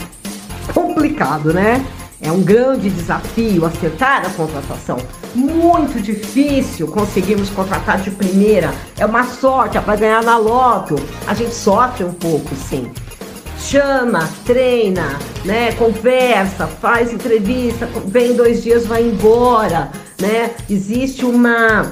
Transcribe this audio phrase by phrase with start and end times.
[0.75, 1.85] complicado, né?
[2.21, 4.99] É um grande desafio acertar a contratação.
[5.35, 8.73] Muito difícil conseguirmos contratar de primeira.
[8.99, 10.97] É uma sorte, é para ganhar na loto.
[11.27, 12.91] A gente sofre um pouco, sim.
[13.59, 15.73] Chama, treina, né?
[15.73, 19.91] Conversa, faz entrevista, vem dois dias, vai embora,
[20.21, 20.51] né?
[20.69, 21.91] Existe uma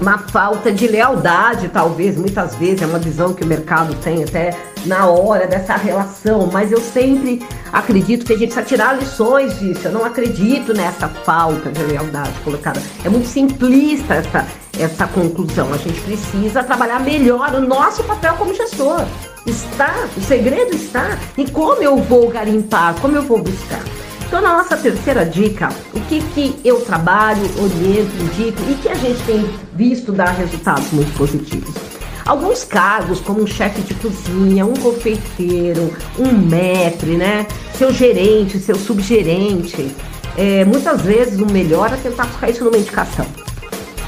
[0.00, 4.54] uma falta de lealdade, talvez, muitas vezes, é uma visão que o mercado tem até
[4.86, 9.88] na hora dessa relação, mas eu sempre acredito que a gente precisa tirar lições disso.
[9.88, 12.80] Eu não acredito nessa falta de lealdade colocada.
[13.04, 14.46] É muito simplista essa,
[14.78, 15.72] essa conclusão.
[15.72, 19.04] A gente precisa trabalhar melhor o nosso papel como gestor.
[19.46, 23.82] Está, o segredo está em como eu vou garimpar, como eu vou buscar.
[24.26, 28.94] Então, na nossa terceira dica, o que, que eu trabalho, oriento, indico e que a
[28.94, 31.93] gente tem visto dar resultados muito positivos.
[32.24, 37.46] Alguns cargos, como um chefe de cozinha, um confeiteiro, um maître, né?
[37.76, 39.94] Seu gerente, seu subgerente.
[40.36, 43.26] É, muitas vezes o melhor é tentar buscar isso numa indicação.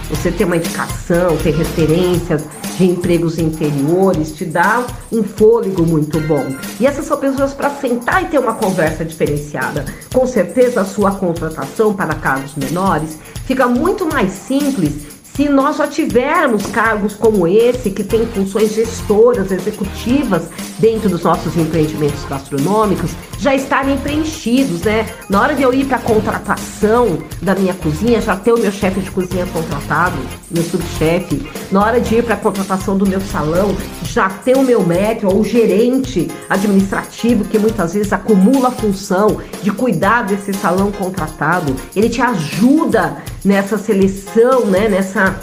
[0.09, 2.45] Você ter uma indicação, ter referências
[2.79, 6.55] de empregos interiores, te dá um fôlego muito bom.
[6.81, 9.85] E essas são pessoas para sentar e ter uma conversa diferenciada.
[10.13, 15.87] Com certeza, a sua contratação para cargos menores fica muito mais simples se nós já
[15.87, 20.49] tivermos cargos como esse, que tem funções gestoras, executivas
[20.79, 25.07] dentro dos nossos empreendimentos gastronômicos, já estarem preenchidos, né?
[25.29, 28.73] Na hora de eu ir para a contratação da minha cozinha, já ter o meu
[28.73, 30.17] chefe de cozinha contratado,
[30.51, 31.47] meu subchefe.
[31.71, 35.35] Na hora de ir para a contratação do meu salão, já ter o meu médico
[35.35, 41.77] ou gerente administrativo que muitas vezes acumula a função de cuidar desse salão contratado.
[41.95, 44.89] Ele te ajuda nessa seleção, né?
[44.89, 45.35] Nessa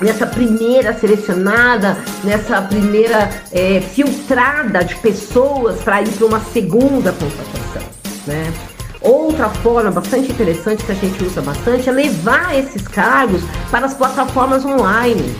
[0.00, 7.82] nessa primeira selecionada, nessa primeira é, filtrada de pessoas para ir para uma segunda contratação,
[8.26, 8.52] né?
[9.00, 13.94] Outra forma bastante interessante que a gente usa bastante é levar esses cargos para as
[13.94, 15.34] plataformas online,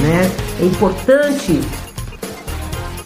[0.00, 0.30] Né?
[0.60, 1.60] É importante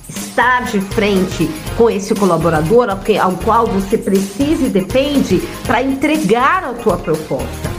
[0.08, 6.72] estar de frente com esse colaborador ao qual você precisa e depende para entregar a
[6.72, 7.78] tua proposta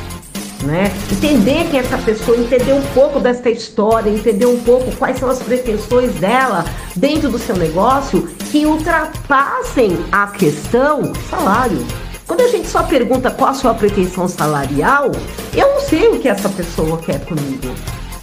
[0.64, 0.92] né?
[1.12, 5.40] Entender que essa pessoa, entender um pouco dessa história, entender um pouco quais são as
[5.40, 6.66] pretensões dela
[6.96, 11.86] dentro do seu negócio que ultrapassem a questão salário.
[12.26, 15.12] Quando a gente só pergunta qual a sua pretensão salarial,
[15.54, 17.74] eu não sei o que essa pessoa quer comigo.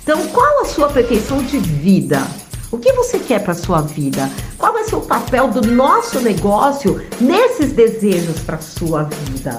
[0.02, 2.22] Então, qual a sua pretensão de vida?
[2.70, 4.30] O que você quer para sua vida?
[4.58, 9.58] Qual vai ser o papel do nosso negócio nesses desejos para sua vida?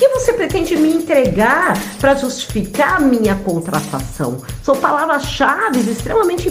[0.00, 4.38] que você pretende me entregar para justificar a minha contratação?
[4.62, 6.48] São palavras-chave extremamente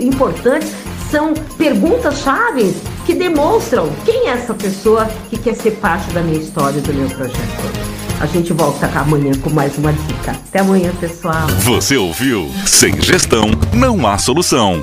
[0.00, 0.72] importantes,
[1.10, 2.74] são perguntas-chave
[3.06, 7.08] que demonstram quem é essa pessoa que quer ser parte da minha história, do meu
[7.08, 7.88] projeto.
[8.20, 10.32] A gente volta amanhã com mais uma dica.
[10.32, 11.46] Até amanhã, pessoal.
[11.60, 12.50] Você ouviu?
[12.66, 14.82] Sem gestão, não há solução.